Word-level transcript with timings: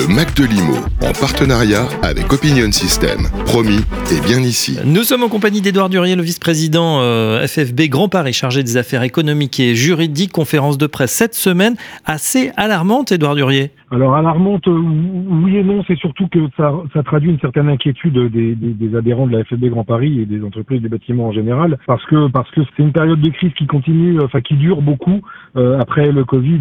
Le 0.00 0.14
Mac 0.14 0.34
de 0.34 0.44
Limo, 0.44 0.78
en 1.02 1.12
partenariat 1.12 1.84
avec 2.02 2.32
Opinion 2.32 2.72
System. 2.72 3.28
Promis, 3.44 3.84
et 4.08 4.20
bien 4.24 4.38
ici. 4.40 4.78
Nous 4.86 5.02
sommes 5.02 5.22
en 5.22 5.28
compagnie 5.28 5.60
d'Edouard 5.60 5.90
Durier, 5.90 6.16
le 6.16 6.22
vice-président 6.22 7.00
euh, 7.00 7.46
FFB 7.46 7.90
Grand 7.90 8.08
Paris, 8.08 8.32
chargé 8.32 8.62
des 8.62 8.78
affaires 8.78 9.02
économiques 9.02 9.60
et 9.60 9.74
juridiques. 9.74 10.32
Conférence 10.32 10.78
de 10.78 10.86
presse 10.86 11.10
cette 11.10 11.34
semaine, 11.34 11.74
assez 12.06 12.50
alarmante, 12.56 13.12
Edouard 13.12 13.34
Durier. 13.34 13.72
Alors 13.90 14.14
alarmante, 14.16 14.66
euh, 14.68 14.72
oui 14.72 15.58
et 15.58 15.64
non, 15.64 15.84
c'est 15.86 15.98
surtout 15.98 16.28
que 16.28 16.38
ça, 16.56 16.72
traduit 17.04 17.30
une 17.30 17.40
certaine 17.40 17.68
inquiétude 17.68 18.16
des, 18.30 18.96
adhérents 18.96 19.26
de 19.26 19.36
la 19.36 19.44
FFB 19.44 19.66
Grand 19.66 19.84
Paris 19.84 20.20
et 20.20 20.24
des 20.24 20.42
entreprises 20.42 20.80
des 20.80 20.88
bâtiments 20.88 21.26
en 21.26 21.32
général, 21.32 21.78
parce 21.86 22.04
que 22.06 22.28
parce 22.28 22.50
que 22.52 22.62
c'est 22.62 22.82
une 22.82 22.92
période 22.92 23.20
de 23.20 23.28
crise 23.28 23.52
qui 23.52 23.66
continue, 23.66 24.18
enfin 24.22 24.40
qui 24.40 24.54
dure 24.54 24.80
beaucoup 24.80 25.20
euh, 25.56 25.78
après 25.78 26.10
le 26.10 26.24
Covid 26.24 26.60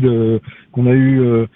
qu'on 0.74 0.88
a 0.88 0.94
eu 0.94 1.48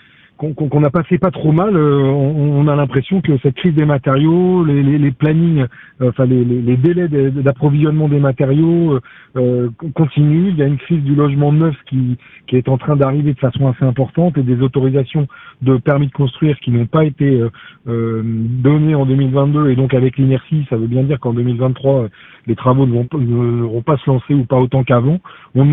qu'on 0.51 0.79
n'a 0.79 0.89
pas 0.89 1.03
fait 1.03 1.17
pas 1.17 1.31
trop 1.31 1.51
mal. 1.51 1.75
Euh, 1.75 2.01
on, 2.01 2.67
a 2.67 2.75
l'impression 2.75 3.21
que 3.21 3.37
cette 3.41 3.55
crise 3.55 3.73
des 3.73 3.85
matériaux, 3.85 4.65
les, 4.65 4.83
les, 4.83 4.97
les 4.97 5.11
plannings, 5.11 5.65
euh, 6.01 6.09
enfin 6.09 6.25
les, 6.25 6.43
les 6.43 6.77
délais 6.77 7.07
d'approvisionnement 7.07 8.09
des 8.09 8.19
matériaux 8.19 8.99
euh, 9.35 9.69
continuent. 9.93 10.49
Il 10.49 10.57
y 10.57 10.63
a 10.63 10.67
une 10.67 10.77
crise 10.77 11.03
du 11.03 11.15
logement 11.15 11.51
neuf 11.51 11.75
qui, 11.89 12.17
qui 12.47 12.57
est 12.57 12.67
en 12.67 12.77
train 12.77 12.95
d'arriver 12.95 13.33
de 13.33 13.39
façon 13.39 13.67
assez 13.67 13.85
importante 13.85 14.37
et 14.37 14.43
des 14.43 14.61
autorisations 14.61 15.27
de 15.61 15.77
permis 15.77 16.07
de 16.07 16.11
construire 16.13 16.59
qui 16.59 16.71
n'ont 16.71 16.87
pas 16.87 17.05
été 17.05 17.41
données 17.85 18.95
en 18.95 19.05
2022 19.05 19.69
et 19.69 19.75
donc 19.75 19.93
avec 19.93 20.17
l'inertie, 20.17 20.65
ça 20.69 20.77
veut 20.77 20.87
bien 20.87 21.03
dire 21.03 21.19
qu'en 21.19 21.33
2023 21.33 22.09
les 22.47 22.55
travaux 22.55 22.85
ne 22.85 22.91
vont, 22.91 23.07
vont, 23.11 23.81
pas 23.81 23.97
se 23.97 24.09
lancer 24.09 24.33
ou 24.33 24.43
pas 24.43 24.57
autant 24.57 24.83
qu'avant. 24.83 25.19
On 25.55 25.65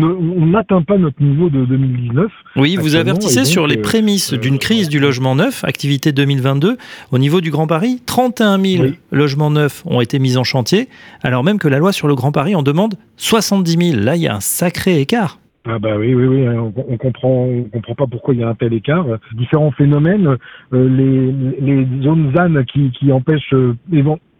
n'atteint 0.45 0.81
pas 0.83 0.97
notre 0.97 1.21
niveau 1.21 1.49
de 1.49 1.65
2019. 1.65 2.31
Oui, 2.55 2.77
vous 2.79 2.95
avertissez 2.95 3.45
sur 3.45 3.67
les 3.67 3.77
prémices 3.77 4.33
d'une 4.33 4.57
crise 4.61 4.89
du 4.89 4.99
logement 4.99 5.35
neuf, 5.35 5.65
activité 5.65 6.11
2022. 6.13 6.77
Au 7.11 7.17
niveau 7.17 7.41
du 7.41 7.49
Grand 7.49 7.67
Paris, 7.67 8.01
31 8.05 8.63
000 8.63 8.85
logements 9.11 9.49
neufs 9.49 9.83
ont 9.85 9.99
été 9.99 10.19
mis 10.19 10.37
en 10.37 10.43
chantier, 10.43 10.87
alors 11.23 11.43
même 11.43 11.57
que 11.57 11.67
la 11.67 11.79
loi 11.79 11.91
sur 11.91 12.07
le 12.07 12.15
Grand 12.15 12.31
Paris 12.31 12.55
en 12.55 12.61
demande 12.61 12.93
70 13.17 13.93
000. 13.93 14.03
Là, 14.03 14.15
il 14.15 14.21
y 14.21 14.27
a 14.27 14.35
un 14.35 14.39
sacré 14.39 15.01
écart. 15.01 15.39
Ah 15.65 15.79
bah 15.79 15.97
oui, 15.97 16.13
oui, 16.13 16.25
oui, 16.25 16.47
on, 16.47 16.73
on 16.75 16.97
comprend, 16.97 17.45
on 17.45 17.63
comprend 17.63 17.95
pas 17.95 18.07
pourquoi 18.07 18.33
il 18.33 18.39
y 18.39 18.43
a 18.43 18.49
un 18.49 18.55
tel 18.55 18.73
écart. 18.73 19.05
Différents 19.33 19.71
phénomènes, 19.71 20.37
euh, 20.73 20.89
les, 20.89 21.31
les 21.59 22.03
zones 22.03 22.31
ZAN 22.35 22.63
qui, 22.63 22.91
qui 22.91 23.11
empêchent, 23.11 23.53
euh, 23.53 23.75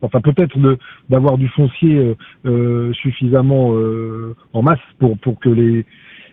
enfin 0.02 0.22
peut-être 0.22 0.58
d'avoir 1.10 1.38
du 1.38 1.48
foncier 1.50 2.16
euh 2.46 2.92
suffisamment 2.94 3.74
en 4.54 4.62
masse 4.64 4.80
pour 5.00 5.18
pour 5.20 5.40
que 5.40 5.50
les 5.50 5.86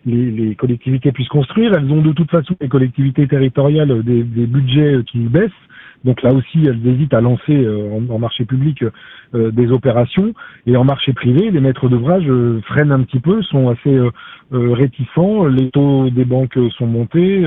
les, 0.09 0.55
collectivités 0.55 1.13
puissent 1.13 1.29
construire. 1.29 1.75
Elles 1.75 1.91
ont 1.91 2.03
de 2.03 2.13
toute 2.13 2.31
façon, 2.31 2.55
les 2.61 2.69
collectivités 2.69 3.27
territoriales, 3.29 4.03
des, 4.03 4.23
des 4.23 4.47
budgets 4.47 5.03
qui 5.07 5.19
baissent. 5.19 5.51
Donc 6.05 6.23
là 6.23 6.33
aussi, 6.33 6.65
elles 6.65 6.87
hésitent 6.87 7.15
à 7.15 7.21
lancer 7.21 7.55
euh, 7.55 7.99
en, 8.11 8.19
marché 8.19 8.45
public 8.45 8.85
euh, 9.35 9.51
des 9.51 9.71
opérations. 9.71 10.33
Et 10.67 10.77
en 10.77 10.85
marché 10.85 11.13
privé, 11.13 11.51
les 11.51 11.61
maîtres 11.61 11.89
d'ouvrage 11.89 12.25
euh, 12.29 12.61
freinent 12.67 12.93
un 12.93 13.03
petit 13.03 13.21
peu, 13.21 13.43
sont 13.43 13.69
assez 13.69 13.99
réticents. 14.51 15.45
Les 15.45 15.69
taux 15.69 16.09
des 16.09 16.25
banques 16.25 16.59
sont 16.79 16.87
montés, 16.87 17.45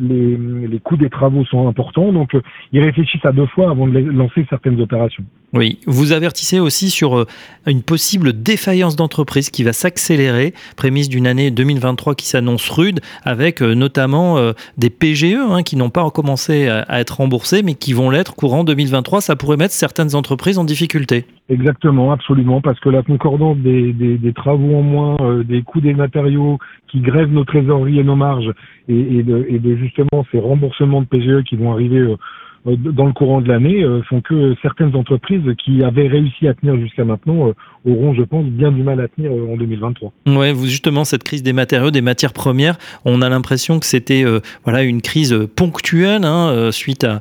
les, 0.00 0.36
les, 0.66 0.80
coûts 0.80 0.96
des 0.96 1.08
travaux 1.08 1.44
sont 1.44 1.68
importants. 1.68 2.12
Donc 2.12 2.36
ils 2.72 2.82
réfléchissent 2.82 3.24
à 3.24 3.30
deux 3.30 3.46
fois 3.46 3.70
avant 3.70 3.86
de 3.86 3.96
lancer 4.00 4.44
certaines 4.50 4.80
opérations. 4.80 5.22
Oui, 5.52 5.78
vous 5.86 6.10
avertissez 6.10 6.58
aussi 6.58 6.90
sur 6.90 7.24
une 7.68 7.84
possible 7.84 8.32
défaillance 8.42 8.96
d'entreprise 8.96 9.50
qui 9.50 9.62
va 9.62 9.72
s'accélérer, 9.72 10.54
prémisse 10.74 11.08
d'une 11.08 11.28
année 11.28 11.52
2023 11.52 12.16
qui 12.16 12.26
s'annonce 12.26 12.68
rude, 12.68 12.98
avec 13.22 13.60
notamment 13.60 14.36
des 14.76 14.90
PGE 14.90 15.36
hein, 15.36 15.62
qui 15.62 15.76
n'ont 15.76 15.90
pas 15.90 16.10
commencé 16.10 16.66
à 16.66 16.98
être 16.98 17.18
remboursés, 17.18 17.62
mais 17.62 17.73
qui 17.78 17.92
vont 17.92 18.10
l'être 18.10 18.34
courant 18.34 18.64
2023. 18.64 19.20
Ça 19.20 19.36
pourrait 19.36 19.56
mettre 19.56 19.74
certaines 19.74 20.14
entreprises 20.14 20.58
en 20.58 20.64
difficulté. 20.64 21.24
Exactement, 21.48 22.12
absolument, 22.12 22.60
parce 22.60 22.80
que 22.80 22.88
la 22.88 23.02
concordance 23.02 23.58
des, 23.58 24.32
travaux 24.34 24.76
en 24.76 24.82
moins, 24.82 25.16
euh, 25.20 25.44
des 25.44 25.62
coûts 25.62 25.80
des 25.80 25.94
matériaux 25.94 26.58
qui 26.88 27.00
grèvent 27.00 27.32
nos 27.32 27.44
trésoreries 27.44 27.98
et 27.98 28.04
nos 28.04 28.16
marges, 28.16 28.52
et, 28.88 29.22
de, 29.22 29.76
justement 29.76 30.24
ces 30.32 30.38
remboursements 30.38 31.02
de 31.02 31.06
PGE 31.06 31.44
qui 31.44 31.56
vont 31.56 31.72
arriver 31.72 31.98
euh, 31.98 32.16
dans 32.64 33.06
le 33.06 33.12
courant 33.12 33.40
de 33.40 33.48
l'année 33.48 33.82
euh, 33.82 34.02
font 34.08 34.22
que 34.22 34.54
certaines 34.62 34.96
entreprises 34.96 35.42
qui 35.62 35.84
avaient 35.84 36.08
réussi 36.08 36.48
à 36.48 36.54
tenir 36.54 36.78
jusqu'à 36.78 37.04
maintenant 37.04 37.48
euh, 37.48 37.52
auront, 37.84 38.14
je 38.14 38.22
pense, 38.22 38.46
bien 38.46 38.72
du 38.72 38.82
mal 38.82 39.00
à 39.00 39.08
tenir 39.08 39.32
en 39.32 39.56
2023. 39.56 40.12
Ouais, 40.26 40.52
vous 40.52 40.66
justement 40.66 41.04
cette 41.04 41.24
crise 41.24 41.42
des 41.42 41.52
matériaux, 41.52 41.90
des 41.90 42.00
matières 42.00 42.32
premières, 42.32 42.78
on 43.04 43.20
a 43.20 43.28
l'impression 43.28 43.78
que 43.78 43.86
c'était 43.86 44.24
voilà 44.64 44.82
une 44.82 45.02
crise 45.02 45.36
ponctuelle 45.54 46.24
hein, 46.24 46.70
suite 46.72 47.04
à, 47.04 47.20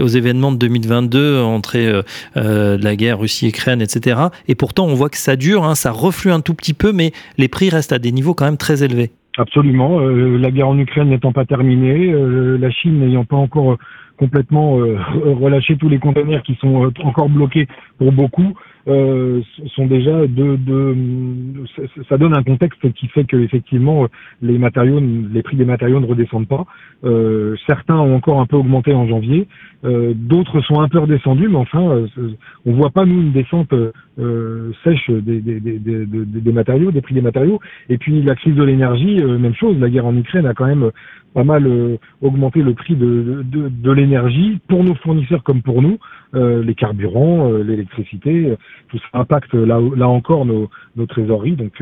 aux 0.00 0.06
événements 0.06 0.52
de 0.52 0.58
2022, 0.58 1.40
entrée 1.40 1.90
de 2.36 2.82
la 2.82 2.96
guerre 2.96 3.18
Russie-Ukraine, 3.18 3.82
etc. 3.82 4.20
Et 4.46 4.54
pourtant, 4.54 4.86
on 4.86 4.94
voit 4.94 5.08
que 5.10 5.18
ça 5.18 5.34
dure, 5.34 5.64
hein, 5.64 5.74
ça 5.74 5.90
reflue 5.90 6.30
un 6.30 6.40
tout 6.40 6.54
petit 6.54 6.74
peu, 6.74 6.92
mais 6.92 7.12
les 7.36 7.48
prix 7.48 7.68
restent 7.68 7.92
à 7.92 7.98
des 7.98 8.12
niveaux 8.12 8.34
quand 8.34 8.44
même 8.44 8.56
très 8.56 8.84
élevés. 8.84 9.10
Absolument. 9.38 10.00
la 10.00 10.50
guerre 10.50 10.68
en 10.68 10.78
Ukraine 10.78 11.10
n'étant 11.10 11.32
pas 11.32 11.44
terminée, 11.44 12.10
la 12.10 12.70
Chine 12.70 13.00
n'ayant 13.00 13.24
pas 13.24 13.36
encore 13.36 13.76
complètement 14.16 14.78
euh, 14.80 14.98
relâcher 15.40 15.76
tous 15.76 15.88
les 15.88 15.98
conteneurs 15.98 16.42
qui 16.42 16.54
sont 16.56 16.86
euh, 16.86 16.90
encore 17.04 17.28
bloqués 17.28 17.66
pour 17.98 18.12
beaucoup 18.12 18.54
euh, 18.88 19.40
sont 19.74 19.86
déjà 19.86 20.26
de, 20.26 20.56
ça 22.08 22.18
donne 22.18 22.36
un 22.36 22.42
contexte 22.42 22.92
qui 22.92 23.08
fait 23.08 23.24
que 23.24 23.36
effectivement 23.36 24.06
les 24.42 24.58
matériaux, 24.58 25.00
les 25.00 25.42
prix 25.42 25.56
des 25.56 25.64
matériaux 25.64 26.00
ne 26.00 26.06
redescendent 26.06 26.48
pas. 26.48 26.66
Euh, 27.04 27.56
certains 27.66 27.96
ont 27.96 28.14
encore 28.14 28.40
un 28.40 28.46
peu 28.46 28.56
augmenté 28.56 28.94
en 28.94 29.06
janvier, 29.06 29.48
euh, 29.84 30.14
d'autres 30.14 30.60
sont 30.62 30.80
un 30.80 30.88
peu 30.88 30.98
redescendus, 30.98 31.48
mais 31.48 31.56
enfin, 31.56 31.82
euh, 31.82 32.06
on 32.64 32.72
voit 32.72 32.90
pas 32.90 33.04
nous 33.04 33.20
une 33.20 33.32
descente 33.32 33.74
sèche 34.82 35.10
des, 35.10 35.40
des, 35.40 35.60
des, 35.60 35.78
des, 35.78 36.52
matériaux, 36.52 36.90
des 36.90 37.02
prix 37.02 37.14
des 37.14 37.20
matériaux. 37.20 37.60
Et 37.90 37.98
puis 37.98 38.22
la 38.22 38.34
crise 38.34 38.54
de 38.54 38.62
l'énergie, 38.62 39.22
même 39.22 39.54
chose. 39.54 39.78
La 39.78 39.90
guerre 39.90 40.06
en 40.06 40.16
Ukraine 40.16 40.46
a 40.46 40.54
quand 40.54 40.66
même 40.66 40.90
pas 41.34 41.44
mal 41.44 41.70
augmenté 42.22 42.62
le 42.62 42.72
prix 42.72 42.94
de, 42.96 43.44
de, 43.44 43.68
de 43.68 43.90
l'énergie 43.92 44.58
pour 44.68 44.82
nos 44.82 44.94
fournisseurs 44.94 45.42
comme 45.42 45.60
pour 45.60 45.82
nous. 45.82 45.98
Euh, 46.36 46.62
les 46.62 46.74
carburants, 46.74 47.50
euh, 47.50 47.62
l'électricité, 47.62 48.46
euh, 48.46 48.56
tout 48.88 48.98
ça 48.98 49.20
impacte 49.20 49.54
là, 49.54 49.78
encore 50.06 50.44
nos, 50.44 50.68
trésoreries. 51.08 51.56
Donc 51.56 51.72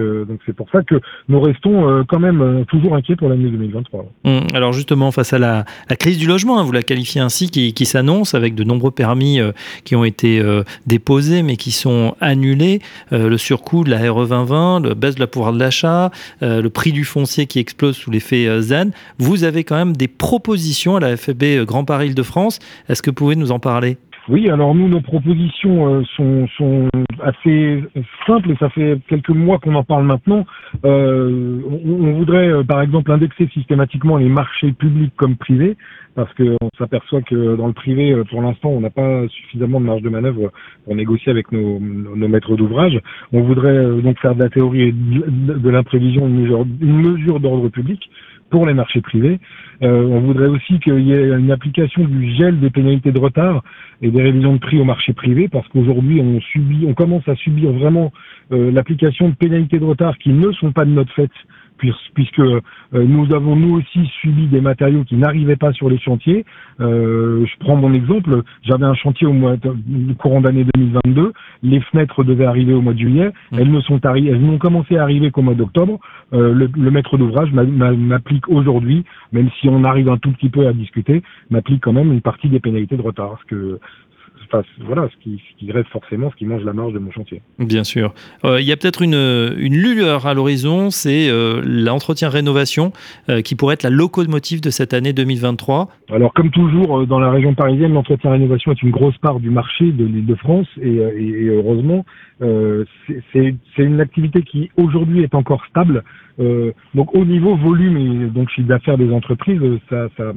c'est 0.47 0.55
pour 0.55 0.69
ça 0.71 0.83
que 0.83 0.97
nous 1.29 1.41
restons 1.41 2.05
quand 2.09 2.19
même 2.19 2.65
toujours 2.69 2.95
inquiets 2.97 3.17
pour 3.17 3.29
l'année 3.29 3.49
2023. 3.49 4.07
Hum, 4.25 4.41
alors 4.55 4.73
justement 4.73 5.13
face 5.13 5.33
à 5.33 5.39
la, 5.39 5.65
la 5.89 5.97
crise 5.97 6.19
du 6.19 6.27
logement, 6.27 6.59
hein, 6.59 6.65
vous 6.65 6.73
la 6.73 6.83
qualifiez 6.83 7.21
ainsi, 7.21 7.49
qui, 7.49 7.87
s'annonce 7.87 8.35
avec 8.35 8.55
de 8.55 8.65
nombreux 8.65 8.91
permis 8.91 9.39
qui 9.85 9.95
ont 9.95 10.05
été 10.05 10.43
déposés 10.87 11.43
mais 11.43 11.57
qui 11.57 11.71
sont 11.71 12.17
annulés, 12.21 12.81
le 13.13 13.37
surcoût 13.37 13.85
de 13.85 13.91
la 13.91 13.99
RE 14.11 14.27
2020, 14.27 14.81
le 14.81 14.95
baisse 14.95 15.15
de 15.15 15.21
la 15.21 15.27
pouvoir 15.27 15.53
de 15.53 15.61
l'achat, 15.61 16.11
le 16.41 16.69
prix 16.69 16.93
du 16.93 17.05
foncier 17.05 17.47
qui 17.47 17.61
explose 17.61 17.97
sous 17.97 18.11
l'effet 18.11 18.49
ZAN. 18.63 18.91
Vous 19.19 19.45
avez 19.45 19.63
quand 19.65 19.77
même 19.77 19.97
des 19.97 20.09
propositions 20.09 20.97
à 20.97 21.01
la 21.01 21.17
FFB 21.17 21.65
Grand 21.67 21.85
Paris 21.85 22.09
Île-de-France. 22.09 22.59
Est-ce 22.89 23.03
que 23.03 23.11
vous 23.11 23.15
pouvez 23.15 23.37
nous 23.37 23.53
en 23.53 23.61
parler? 23.61 23.99
Oui, 24.29 24.49
alors 24.49 24.75
nous, 24.75 24.89
nos 24.89 25.03
propositions 25.03 25.97
euh, 25.97 26.03
sont, 26.17 26.47
sont, 26.57 26.89
assez 27.23 27.83
simples 28.27 28.51
et 28.51 28.57
ça 28.57 28.71
fait 28.71 28.99
quelques 29.09 29.31
mois 29.31 29.59
qu'on 29.59 29.75
en 29.75 29.85
parle 29.85 30.05
maintenant. 30.05 30.47
Euh, 30.85 31.61
on, 31.85 32.13
voudrait, 32.13 32.49
euh, 32.49 32.65
par 32.65 32.81
exemple, 32.81 33.13
indexer 33.13 33.49
systématiquement 33.53 34.17
les 34.17 34.29
marchés 34.29 34.73
publics 34.73 35.13
comme 35.17 35.37
privés, 35.37 35.77
parce 36.15 36.33
qu'on 36.35 36.71
s'aperçoit 36.79 37.23
que 37.23 37.57
dans 37.57 37.67
le 37.67 37.73
privé, 37.73 38.15
pour 38.31 38.41
l'instant, 38.41 38.71
on 38.71 38.81
n'a 38.81 38.91
pas 38.91 39.29
suffisamment 39.29 39.81
de 39.81 39.87
marge 39.87 40.03
de 40.03 40.09
manœuvre 40.09 40.53
pour 40.85 40.95
négocier 40.95 41.31
avec 41.31 41.53
nos, 41.53 41.79
nos 41.79 42.29
maîtres 42.29 42.57
d'ouvrage. 42.57 42.99
On 43.33 43.43
voudrait 43.43 43.85
donc 44.01 44.19
faire 44.21 44.35
de 44.35 44.43
la 44.43 44.49
théorie 44.49 44.83
et 44.83 44.93
de, 44.93 45.71
l'imprévision 45.71 46.27
une 46.27 46.43
mesure, 46.43 46.67
une 46.81 47.13
mesure 47.13 47.41
d'ordre 47.41 47.69
public 47.69 48.11
pour 48.55 48.67
les 48.67 48.75
marchés 48.75 49.01
privés. 49.01 49.41
Euh, 49.83 50.07
on 50.07 50.21
voudrait 50.21 50.47
aussi 50.47 50.79
qu'il 50.79 51.01
y 51.01 51.13
ait 51.13 51.31
une 51.31 51.51
application 51.51 52.05
du 52.05 52.37
gel 52.37 52.61
des 52.61 52.71
pénalités 52.71 53.11
de 53.11 53.19
retard 53.19 53.65
et 54.01 54.13
des 54.13 54.23
révisions 54.23 54.53
de 54.53 54.61
prix 54.61 54.79
au 54.79 54.85
marché 54.85 55.13
privé, 55.13 55.49
parce 55.49 55.67
qu'aujourd'hui 55.67 56.21
on 56.21 56.41
subit, 56.41 56.85
on 56.87 56.95
commence 56.95 57.27
à 57.27 57.35
subir 57.35 57.73
vraiment 57.73 58.13
euh, 58.53 58.71
l'application 58.71 59.29
de 59.29 59.35
pénalités 59.35 59.81
de 59.81 59.85
retard 59.85 60.17
qui 60.19 60.29
ne 60.29 60.53
sont 60.53 60.71
pas 60.71 60.85
de 60.85 60.91
notre 60.91 61.13
fait 61.15 61.33
puisque 61.77 62.39
euh, 62.39 62.61
nous 62.93 63.35
avons 63.35 63.57
nous 63.57 63.77
aussi 63.77 64.07
subi 64.21 64.47
des 64.47 64.61
matériaux 64.61 65.05
qui 65.05 65.17
n'arrivaient 65.17 65.57
pas 65.57 65.73
sur 65.73 65.89
les 65.89 65.99
chantiers. 65.99 66.45
Euh, 66.81 67.45
je 67.47 67.59
prends 67.61 67.77
mon 67.77 67.93
exemple, 67.93 68.43
j'avais 68.63 68.85
un 68.85 68.95
chantier 68.95 69.27
au 69.27 69.33
mois 69.33 69.57
de, 69.57 70.13
courant 70.15 70.41
d'année 70.41 70.65
2022, 70.75 71.33
les 71.63 71.81
fenêtres 71.81 72.25
devaient 72.25 72.47
arriver 72.47 72.73
au 72.73 72.81
mois 72.81 72.95
de 72.95 72.99
juillet, 72.99 73.33
mmh. 73.53 73.59
elles 73.59 73.71
ne 73.71 73.81
sont 73.81 74.05
arrivées, 74.07 74.31
elles 74.31 74.41
n'ont 74.41 74.59
commencé 74.59 74.97
à 74.97 75.03
arriver 75.03 75.31
qu'au 75.31 75.43
mois 75.43 75.55
d'octobre. 75.55 75.99
Euh, 76.33 76.53
le, 76.55 76.69
le, 76.75 76.91
maître 76.91 77.17
d'ouvrage 77.17 77.53
m'applique 77.53 78.49
aujourd'hui, 78.49 79.05
même 79.33 79.51
si 79.61 79.69
on 79.69 79.85
arrive 79.85 80.09
un 80.09 80.17
tout 80.17 80.33
petit 80.33 80.49
peu 80.49 80.67
à 80.67 80.73
discuter, 80.73 81.23
m'applique 81.51 81.83
quand 81.83 81.93
même 81.93 82.13
une 82.13 82.23
partie 82.23 82.49
des 82.49 82.61
pénalités 82.61 82.97
de 82.97 83.03
retard, 83.03 83.39
ce 83.43 83.55
que 83.55 83.81
voilà, 84.87 85.09
ce 85.09 85.23
qui, 85.23 85.43
ce 85.51 85.59
qui, 85.59 85.73
reste 85.73 85.89
forcément 85.89 86.31
ce 86.31 86.37
qui 86.37 86.47
mange 86.47 86.63
la 86.65 86.73
marge 86.73 86.93
de 86.93 86.99
mon 86.99 87.11
chantier. 87.11 87.43
Bien 87.59 87.85
sûr. 87.85 88.15
Euh, 88.45 88.61
il 88.61 88.67
y 88.67 88.73
a 88.73 88.77
peut-être 88.77 89.03
une, 89.03 89.15
une 89.59 89.75
lueur 89.75 90.27
à 90.27 90.35
l'horizon, 90.35 90.91
c'est 90.91 91.29
euh, 91.29 91.61
l'entretien-rénovation 91.65 92.93
euh, 93.29 93.43
qui 93.43 93.55
pourrait 93.55 93.75
être 93.75 93.83
la 93.83 93.91
locomotive 93.91 94.61
de 94.61 94.71
cette 94.71 94.95
année 94.95 95.13
2023. 95.13 95.89
Alors 96.13 96.33
comme 96.35 96.51
toujours 96.51 97.07
dans 97.07 97.19
la 97.19 97.31
région 97.31 97.55
parisienne, 97.55 97.93
l'entretien-rénovation 97.93 98.73
est 98.73 98.83
une 98.83 98.91
grosse 98.91 99.19
part 99.19 99.41
du 99.41 99.51
marché 99.51 99.91
de 99.91 100.05
l'île 100.05 100.27
de 100.27 100.35
France 100.35 100.69
et, 100.81 100.97
et, 100.97 101.49
heureusement, 101.49 102.05
c'est 103.33 103.55
une 103.79 104.01
activité 104.01 104.43
qui 104.43 104.71
aujourd'hui 104.77 105.23
est 105.23 105.35
encore 105.35 105.65
stable. 105.67 106.05
donc 106.95 107.15
au 107.15 107.25
niveau 107.25 107.57
volume 107.57 107.97
et 107.97 108.27
donc 108.27 108.51
chiffre 108.51 108.69
d'affaires 108.69 108.99
des 108.99 109.11
entreprises, 109.11 109.61
ça, 109.89 110.09
ça, 110.17 110.33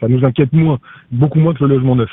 ça 0.00 0.08
nous 0.08 0.24
inquiète 0.24 0.52
moins, 0.52 0.78
beaucoup 1.10 1.38
moins 1.38 1.54
que 1.54 1.64
le 1.64 1.74
logement 1.74 1.96
neuf. 1.96 2.10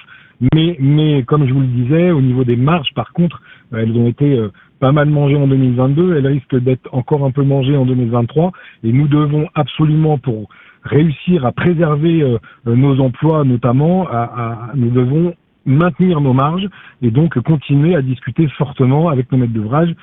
Mais, 0.53 0.77
mais 0.79 1.23
comme 1.23 1.47
je 1.47 1.53
vous 1.53 1.61
le 1.61 1.67
disais, 1.67 2.11
au 2.11 2.21
niveau 2.21 2.43
des 2.43 2.55
marges, 2.55 2.93
par 2.93 3.13
contre, 3.13 3.41
euh, 3.73 3.79
elles 3.79 3.97
ont 3.97 4.07
été 4.07 4.37
euh, 4.37 4.49
pas 4.79 4.91
mal 4.91 5.09
mangées 5.09 5.37
en 5.37 5.47
2022. 5.47 6.17
Elles 6.17 6.27
risquent 6.27 6.57
d'être 6.61 6.89
encore 6.93 7.25
un 7.25 7.31
peu 7.31 7.43
mangées 7.43 7.77
en 7.77 7.85
2023. 7.85 8.51
Et 8.83 8.91
nous 8.91 9.07
devons 9.07 9.47
absolument, 9.55 10.17
pour 10.17 10.49
réussir 10.83 11.45
à 11.45 11.51
préserver 11.51 12.21
euh, 12.21 12.37
nos 12.65 12.99
emplois 12.99 13.43
notamment, 13.43 14.07
à, 14.09 14.71
nous 14.75 14.91
devons 14.91 15.33
maintenir 15.67 16.21
nos 16.21 16.33
marges 16.33 16.69
et 17.01 17.09
donc 17.09 17.39
continuer 17.39 17.95
à 17.95 18.03
discuter 18.03 18.47
fortement 18.49 19.09
avec 19.09 19.31
nos 19.31 19.39
maîtres 19.39 19.53
d'ouvrage, 19.53 19.95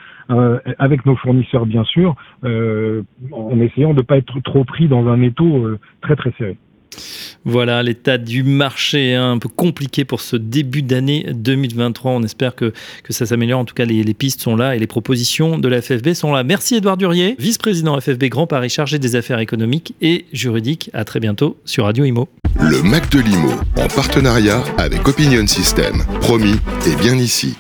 avec 0.81 1.07
nos 1.07 1.15
fournisseurs 1.15 1.67
bien 1.67 1.85
sûr, 1.85 2.17
en 2.43 3.61
essayant 3.61 3.91
de 3.93 3.99
ne 3.99 4.03
pas 4.03 4.17
être 4.17 4.41
trop 4.41 4.65
pris 4.65 4.89
dans 4.89 5.07
un 5.07 5.23
étau 5.23 5.69
très 6.01 6.17
très 6.17 6.33
serré. 6.33 6.59
Voilà 7.45 7.83
l'état 7.83 8.19
du 8.19 8.43
marché 8.43 9.15
hein, 9.15 9.33
un 9.33 9.39
peu 9.39 9.49
compliqué 9.49 10.05
pour 10.05 10.21
ce 10.21 10.37
début 10.37 10.83
d'année 10.83 11.27
2023. 11.33 12.13
On 12.13 12.23
espère 12.23 12.55
que, 12.55 12.73
ça 13.11 13.27
s'améliore. 13.27 13.61
En 13.61 13.65
tout 13.65 13.75
cas, 13.75 13.85
les, 13.85 14.15
pistes 14.15 14.41
sont 14.41 14.57
là 14.57 14.77
et 14.77 14.79
les 14.79 14.87
propositions 14.87 15.59
de 15.59 15.69
la 15.69 15.83
FFB 15.83 16.13
sont 16.13 16.33
là. 16.33 16.45
Merci 16.45 16.77
Edouard 16.77 16.97
Durier, 16.97 17.37
vice-président 17.39 18.01
FFB 18.01 18.25
Grand 18.25 18.47
Paris 18.47 18.71
chargé 18.71 18.99
des 18.99 19.17
affaires 19.17 19.39
économiques 19.39 19.95
et 20.01 20.27
juridiques. 20.33 20.91
À 20.93 21.05
très 21.05 21.21
bientôt 21.21 21.57
sur 21.65 21.85
Radio 21.85 22.05
Imo. 22.05 22.29
Le 22.61 22.83
Mac 22.83 23.11
de 23.11 23.21
l'Imo 23.21 23.53
en 23.77 23.89
partenariat 23.89 24.63
avec 24.79 25.07
Opinion 25.09 25.47
System. 25.47 26.05
Promis 26.21 26.57
et 26.87 26.97
bien 26.97 27.17
ici. 27.17 27.57